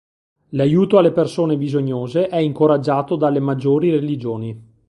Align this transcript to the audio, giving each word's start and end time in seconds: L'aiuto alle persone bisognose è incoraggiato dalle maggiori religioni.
L'aiuto 0.55 0.97
alle 0.97 1.11
persone 1.11 1.57
bisognose 1.57 2.27
è 2.27 2.37
incoraggiato 2.39 3.15
dalle 3.15 3.39
maggiori 3.39 3.91
religioni. 3.91 4.59